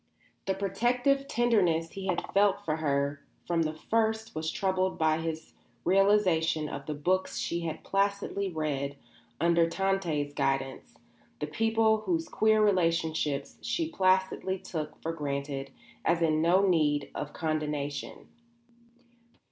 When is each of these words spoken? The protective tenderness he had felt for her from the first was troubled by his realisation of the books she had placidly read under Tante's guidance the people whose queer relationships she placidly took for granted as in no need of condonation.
The 0.47 0.55
protective 0.55 1.27
tenderness 1.27 1.91
he 1.91 2.07
had 2.07 2.25
felt 2.33 2.65
for 2.65 2.77
her 2.77 3.21
from 3.45 3.61
the 3.61 3.75
first 3.75 4.33
was 4.33 4.49
troubled 4.49 4.97
by 4.97 5.19
his 5.19 5.53
realisation 5.83 6.67
of 6.67 6.87
the 6.87 6.95
books 6.95 7.37
she 7.37 7.59
had 7.59 7.83
placidly 7.83 8.49
read 8.51 8.97
under 9.39 9.69
Tante's 9.69 10.33
guidance 10.33 10.95
the 11.39 11.45
people 11.45 11.97
whose 11.99 12.27
queer 12.29 12.63
relationships 12.63 13.59
she 13.61 13.89
placidly 13.89 14.57
took 14.57 14.99
for 15.03 15.13
granted 15.13 15.69
as 16.03 16.23
in 16.23 16.41
no 16.41 16.67
need 16.67 17.11
of 17.13 17.31
condonation. 17.31 18.25